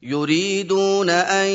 يريدون 0.00 1.10
أن 1.12 1.50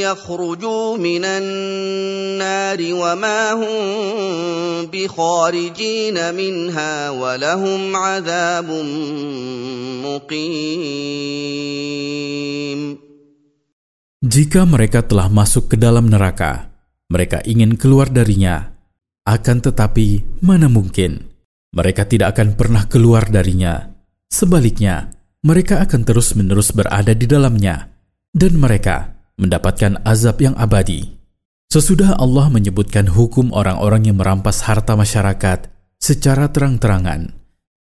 يخرجوا 0.00 0.96
من 0.96 1.24
النار 1.24 2.80
وما 2.80 3.52
هم 3.52 4.86
بخارجين 4.88 6.34
منها 6.34 7.10
ولهم 7.10 7.96
عذاب 7.96 8.68
مقيم 10.08 11.20
Jika 14.20 14.68
mereka 14.68 15.00
telah 15.04 15.32
masuk 15.32 15.72
ke 15.74 15.80
dalam 15.80 16.08
neraka, 16.08 16.70
mereka 17.12 17.40
ingin 17.44 17.74
keluar 17.76 18.08
darinya. 18.12 18.72
Akan 19.24 19.64
tetapi, 19.64 20.22
mana 20.44 20.68
mungkin 20.68 21.24
mereka 21.72 22.04
tidak 22.04 22.36
akan 22.36 22.54
pernah 22.54 22.84
keluar 22.86 23.26
darinya. 23.32 23.90
Sebaliknya, 24.30 25.10
mereka 25.45 25.85
akan 25.85 26.01
terus-menerus 26.01 26.73
berada 26.73 27.13
di 27.13 27.29
dalamnya, 27.29 27.93
dan 28.33 28.57
mereka 28.57 29.13
mendapatkan 29.37 30.01
azab 30.01 30.41
yang 30.41 30.57
abadi. 30.57 31.21
Sesudah 31.69 32.17
Allah 32.17 32.49
menyebutkan 32.49 33.05
hukum 33.13 33.53
orang-orang 33.53 34.09
yang 34.09 34.17
merampas 34.17 34.65
harta 34.65 34.97
masyarakat 34.97 35.69
secara 36.01 36.49
terang-terangan, 36.49 37.37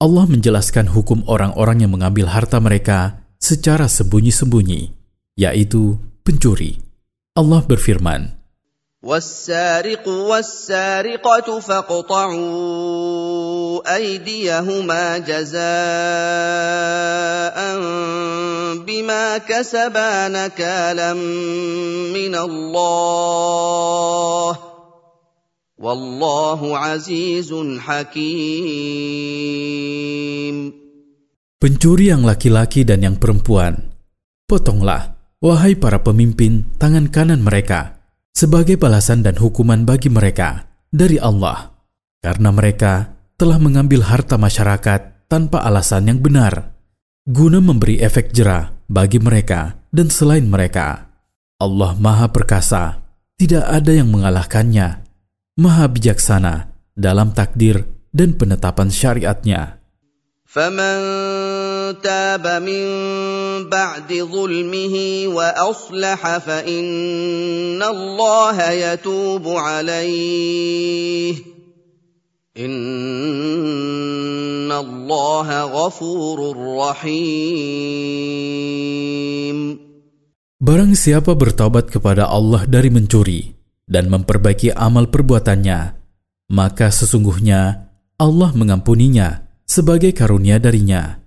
Allah 0.02 0.26
menjelaskan 0.26 0.90
hukum 0.90 1.22
orang-orang 1.30 1.86
yang 1.86 1.95
mengambil 1.95 2.26
harta 2.26 2.59
mereka 2.59 3.22
secara 3.38 3.86
sembunyi-sembunyi, 3.86 4.90
yaitu 5.38 6.02
pencuri. 6.26 6.82
Allah 7.38 7.62
berfirman, 7.62 8.34
والسارق 9.03 10.07
والسارقة 10.07 11.59
فاقطعوا 11.59 12.35
أيديهما 13.95 15.17
جزاء 15.17 15.59
بما 18.84 19.38
كسبا 19.38 20.27
نكالا 20.27 21.13
من 22.11 22.35
الله 22.35 22.99
والله 25.79 26.77
عزيز 26.77 27.55
حكيم 27.79 28.99
Pencuri 31.59 32.07
yang 32.07 32.23
laki-laki 32.23 32.87
dan 32.87 33.04
yang 33.04 33.20
perempuan, 33.20 33.91
potonglah, 34.48 35.20
wahai 35.43 35.76
para 35.76 35.99
pemimpin, 35.99 36.63
tangan 36.79 37.12
kanan 37.12 37.43
mereka, 37.43 37.93
sebagai 38.34 38.79
balasan 38.79 39.26
dan 39.26 39.35
hukuman 39.35 39.84
bagi 39.84 40.07
mereka 40.07 40.70
dari 40.90 41.18
Allah, 41.20 41.76
karena 42.23 42.49
mereka 42.54 43.15
telah 43.40 43.57
mengambil 43.62 44.04
harta 44.05 44.35
masyarakat 44.35 45.29
tanpa 45.32 45.63
alasan 45.63 46.09
yang 46.09 46.20
benar, 46.20 46.76
guna 47.27 47.62
memberi 47.62 48.01
efek 48.01 48.34
jerah 48.34 48.73
bagi 48.90 49.21
mereka 49.21 49.79
dan 49.93 50.09
selain 50.09 50.48
mereka. 50.48 51.12
Allah 51.59 51.93
Maha 51.99 52.32
Perkasa, 52.32 53.04
tidak 53.35 53.68
ada 53.68 53.91
yang 53.91 54.09
mengalahkannya, 54.09 55.04
Maha 55.59 55.85
Bijaksana 55.91 56.71
dalam 56.95 57.35
takdir 57.35 57.84
dan 58.15 58.35
penetapan 58.35 58.87
syariatnya. 58.87 59.79
فمن 60.49 61.73
تاب 62.04 62.48
من 62.63 62.85
بعد 63.70 64.13
ظلمه 64.13 64.95
واصلح 65.28 66.38
فان 66.38 67.84
الله 67.84 68.72
يتوب 68.72 69.47
عليه 69.47 71.35
ان 72.57 72.72
الله 74.72 75.47
غفور 75.63 76.40
رحيم 76.78 78.19
Barang 80.59 80.91
siapa 80.91 81.40
bertaubat 81.40 81.88
kepada 81.88 82.28
Allah 82.28 82.68
dari 82.68 82.91
mencuri 82.91 83.56
dan 83.88 84.12
memperbaiki 84.12 84.75
amal 84.75 85.07
perbuatannya, 85.07 85.95
maka 86.51 86.91
sesungguhnya 86.91 87.89
Allah 88.19 88.51
mengampuninya 88.51 89.47
sebagai 89.63 90.11
karunia 90.11 90.59
darinya. 90.59 91.22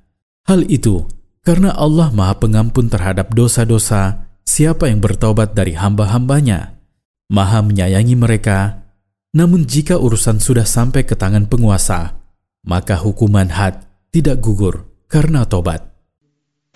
Hal 0.47 0.63
itu 0.71 1.03
karena 1.43 1.75
Allah 1.75 2.07
Maha 2.15 2.39
Pengampun 2.39 2.87
terhadap 2.87 3.35
dosa-dosa 3.35 4.31
siapa 4.47 4.87
yang 4.87 5.03
bertobat 5.03 5.51
dari 5.51 5.75
hamba-hambanya, 5.75 6.79
Maha 7.27 7.59
menyayangi 7.59 8.15
mereka. 8.15 8.87
Namun 9.35 9.67
jika 9.67 9.99
urusan 9.99 10.39
sudah 10.39 10.63
sampai 10.63 11.03
ke 11.03 11.19
tangan 11.19 11.51
penguasa, 11.51 12.15
maka 12.63 12.95
hukuman 12.95 13.51
had 13.51 13.83
tidak 14.15 14.39
gugur 14.39 14.87
karena 15.11 15.43
tobat. 15.43 15.96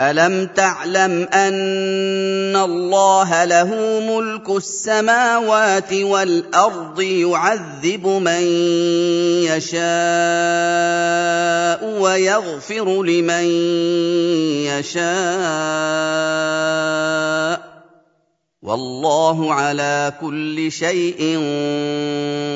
ألم 0.01 0.57
تعلم 0.57 1.29
أن 1.29 2.55
الله 2.55 3.45
له 3.45 3.69
ملك 4.01 4.49
السماوات 4.49 5.93
والأرض 5.93 7.01
يعذب 7.01 8.07
من 8.07 8.43
يشاء 9.45 9.81
ويغفر 12.01 13.03
لمن 13.03 13.45
يشاء 14.73 15.11
والله 18.61 19.53
على 19.53 20.13
كل 20.21 20.71
شيء 20.71 21.21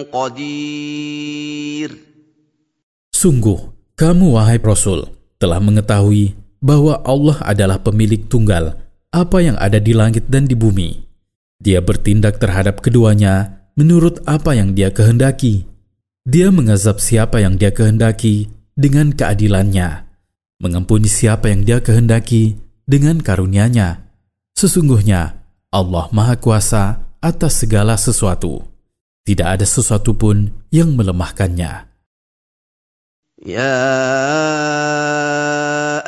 قدير. 0.10 1.90
Sungguh, 3.14 3.70
kamu 3.98 4.34
wahai 4.34 4.58
Rasul, 4.58 5.14
telah 5.38 5.62
mengetahui 5.62 6.45
bahwa 6.66 6.98
Allah 7.06 7.38
adalah 7.46 7.78
pemilik 7.78 8.26
tunggal 8.26 8.74
apa 9.14 9.38
yang 9.38 9.54
ada 9.62 9.78
di 9.78 9.94
langit 9.94 10.26
dan 10.26 10.50
di 10.50 10.58
bumi. 10.58 11.06
Dia 11.62 11.86
bertindak 11.86 12.42
terhadap 12.42 12.82
keduanya 12.82 13.62
menurut 13.78 14.26
apa 14.26 14.58
yang 14.58 14.74
dia 14.74 14.90
kehendaki. 14.90 15.70
Dia 16.26 16.50
mengazab 16.50 16.98
siapa 16.98 17.38
yang 17.38 17.62
dia 17.62 17.70
kehendaki 17.70 18.50
dengan 18.74 19.14
keadilannya, 19.14 20.10
mengampuni 20.58 21.06
siapa 21.06 21.54
yang 21.54 21.62
dia 21.62 21.86
kehendaki 21.86 22.58
dengan 22.90 23.22
karunia-Nya. 23.22 24.02
Sesungguhnya 24.58 25.38
Allah 25.70 26.10
Maha 26.10 26.34
Kuasa 26.42 27.14
atas 27.22 27.62
segala 27.62 27.94
sesuatu. 27.94 28.66
Tidak 29.22 29.46
ada 29.46 29.66
sesuatu 29.70 30.18
pun 30.18 30.50
yang 30.74 30.98
melemahkannya. 30.98 31.96
يا 33.46 35.05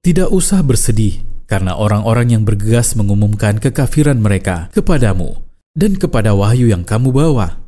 tidak 0.00 0.32
usah 0.32 0.64
bersedih 0.64 1.20
karena 1.44 1.76
orang-orang 1.76 2.32
yang 2.32 2.42
bergegas 2.48 2.96
mengumumkan 2.96 3.60
kekafiran 3.60 4.16
mereka 4.16 4.72
kepadamu 4.72 5.44
dan 5.76 5.92
kepada 6.00 6.32
wahyu 6.32 6.72
yang 6.72 6.88
kamu 6.88 7.12
bawa. 7.12 7.60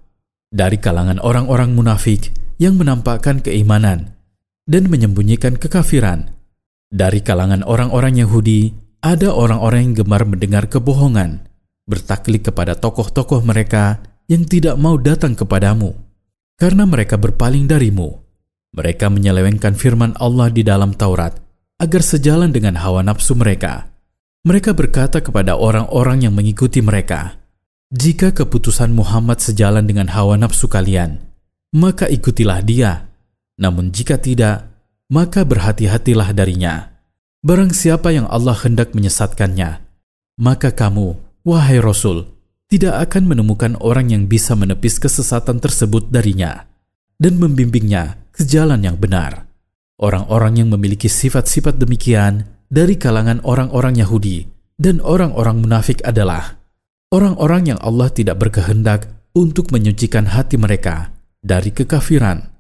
Dari 0.52 0.80
kalangan 0.80 1.20
orang-orang 1.20 1.72
munafik 1.72 2.32
yang 2.60 2.76
menampakkan 2.76 3.40
keimanan, 3.40 4.16
dan 4.68 4.86
menyembunyikan 4.86 5.56
kekafiran. 5.56 6.30
Dari 6.92 7.24
kalangan 7.24 7.64
orang-orang 7.64 8.20
Yahudi, 8.20 8.76
ada 9.00 9.32
orang-orang 9.32 9.90
yang 9.90 10.04
gemar 10.04 10.28
mendengar 10.28 10.68
kebohongan, 10.68 11.48
bertakluk 11.88 12.52
kepada 12.52 12.76
tokoh-tokoh 12.76 13.40
mereka 13.42 14.04
yang 14.28 14.44
tidak 14.44 14.76
mau 14.76 15.00
datang 15.00 15.32
kepadamu, 15.32 15.96
karena 16.60 16.84
mereka 16.84 17.16
berpaling 17.16 17.64
darimu. 17.64 18.20
Mereka 18.76 19.08
menyelewengkan 19.08 19.72
firman 19.72 20.12
Allah 20.20 20.52
di 20.52 20.60
dalam 20.60 20.92
Taurat 20.92 21.41
agar 21.82 22.02
sejalan 22.06 22.54
dengan 22.54 22.78
hawa 22.78 23.02
nafsu 23.02 23.34
mereka. 23.34 23.90
Mereka 24.46 24.70
berkata 24.78 25.18
kepada 25.18 25.58
orang-orang 25.58 26.30
yang 26.30 26.34
mengikuti 26.38 26.78
mereka, 26.78 27.42
"Jika 27.90 28.30
keputusan 28.30 28.94
Muhammad 28.94 29.42
sejalan 29.42 29.82
dengan 29.90 30.06
hawa 30.14 30.38
nafsu 30.38 30.70
kalian, 30.70 31.18
maka 31.74 32.06
ikutilah 32.06 32.62
dia. 32.62 33.10
Namun 33.58 33.90
jika 33.90 34.20
tidak, 34.20 34.68
maka 35.10 35.42
berhati-hatilah 35.42 36.30
darinya. 36.36 36.94
Barang 37.42 37.74
siapa 37.74 38.14
yang 38.14 38.30
Allah 38.30 38.54
hendak 38.54 38.94
menyesatkannya, 38.94 39.82
maka 40.38 40.70
kamu, 40.70 41.18
wahai 41.42 41.82
Rasul, 41.82 42.30
tidak 42.70 43.10
akan 43.10 43.28
menemukan 43.28 43.76
orang 43.82 44.14
yang 44.14 44.24
bisa 44.30 44.54
menepis 44.54 44.96
kesesatan 45.02 45.58
tersebut 45.58 46.08
darinya 46.08 46.64
dan 47.18 47.36
membimbingnya 47.36 48.30
ke 48.32 48.46
jalan 48.46 48.80
yang 48.80 48.96
benar. 48.96 49.51
Orang-orang 50.02 50.58
yang 50.58 50.68
memiliki 50.74 51.06
sifat-sifat 51.06 51.78
demikian 51.78 52.50
dari 52.66 52.98
kalangan 52.98 53.38
orang-orang 53.46 54.02
Yahudi 54.02 54.50
dan 54.74 54.98
orang-orang 54.98 55.62
munafik 55.62 56.02
adalah 56.02 56.58
orang-orang 57.14 57.70
yang 57.70 57.78
Allah 57.78 58.10
tidak 58.10 58.42
berkehendak 58.42 59.06
untuk 59.30 59.70
menyucikan 59.70 60.26
hati 60.34 60.58
mereka 60.58 61.14
dari 61.38 61.70
kekafiran 61.70 62.52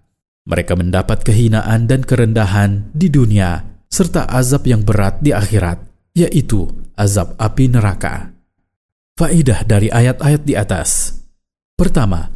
mereka 0.42 0.74
mendapat 0.74 1.22
kehinaan 1.22 1.86
dan 1.86 2.02
kerendahan 2.02 2.90
di 2.90 3.06
dunia 3.06 3.62
serta 3.86 4.26
azab 4.26 4.66
yang 4.66 4.82
berat 4.82 5.22
di 5.22 5.30
akhirat, 5.30 5.78
yaitu 6.18 6.66
azab 6.98 7.38
api 7.38 7.70
neraka. 7.70 8.34
Faidah 9.14 9.62
dari 9.62 9.86
ayat-ayat 9.86 10.42
di 10.42 10.58
atas. 10.58 11.20
Pertama, 11.78 12.26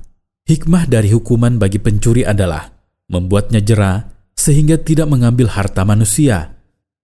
hikmah 0.47 0.87
dari 0.87 1.11
hukuman 1.11 1.59
bagi 1.59 1.83
pencuri 1.83 2.23
adalah 2.23 2.71
membuatnya 3.11 3.59
jerah 3.59 4.16
sehingga 4.37 4.79
tidak 4.79 5.09
mengambil 5.09 5.49
harta 5.49 5.83
manusia 5.83 6.55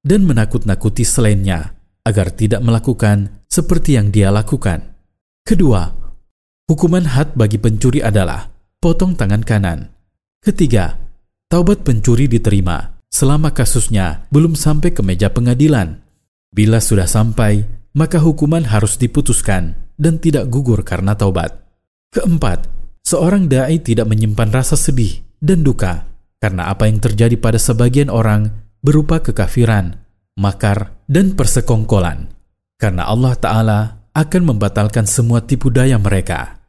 dan 0.05 0.29
menakut-nakuti 0.29 1.03
selainnya 1.03 1.75
agar 2.05 2.31
tidak 2.31 2.61
melakukan 2.61 3.43
seperti 3.49 3.97
yang 3.97 4.13
dia 4.13 4.29
lakukan. 4.29 4.95
Kedua, 5.43 5.89
hukuman 6.69 7.09
had 7.09 7.35
bagi 7.35 7.59
pencuri 7.59 8.05
adalah 8.05 8.53
potong 8.79 9.17
tangan 9.19 9.43
kanan 9.43 9.93
Ketiga, 10.43 10.99
taubat 11.47 11.87
pencuri 11.87 12.27
diterima 12.27 12.99
selama 13.07 13.55
kasusnya 13.55 14.27
belum 14.35 14.59
sampai 14.59 14.91
ke 14.91 14.99
meja 14.99 15.31
pengadilan. 15.31 16.03
Bila 16.51 16.83
sudah 16.83 17.07
sampai, 17.07 17.63
maka 17.95 18.19
hukuman 18.19 18.67
harus 18.67 18.99
diputuskan 18.99 19.79
dan 19.95 20.19
tidak 20.19 20.51
gugur 20.51 20.83
karena 20.83 21.15
taubat. 21.15 21.63
Keempat, 22.11 22.67
seorang 23.07 23.47
dai 23.47 23.79
tidak 23.79 24.11
menyimpan 24.11 24.51
rasa 24.51 24.75
sedih 24.75 25.23
dan 25.39 25.63
duka 25.63 26.11
karena 26.43 26.67
apa 26.67 26.91
yang 26.91 26.99
terjadi 26.99 27.39
pada 27.39 27.63
sebagian 27.63 28.11
orang 28.11 28.51
berupa 28.83 29.23
kekafiran, 29.23 30.03
makar, 30.35 30.99
dan 31.07 31.39
persekongkolan. 31.39 32.35
Karena 32.83 33.07
Allah 33.07 33.39
Ta'ala 33.39 33.81
akan 34.11 34.43
membatalkan 34.51 35.07
semua 35.07 35.47
tipu 35.47 35.71
daya 35.71 36.03
mereka. 36.03 36.62